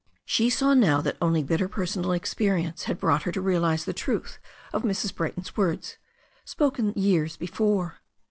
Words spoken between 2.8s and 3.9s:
had brought her to realize